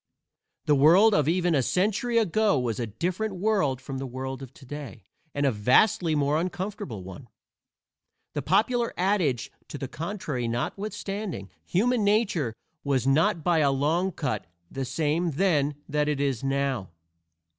[0.65, 4.51] The world of even a century ago was a different world from the world of
[4.51, 5.03] today,
[5.35, 7.27] and a vastly more uncomfortable one.
[8.33, 14.47] The popular adage to the contrary notwithstanding, human nature was not by a long cut
[14.71, 16.89] the same then that it is now.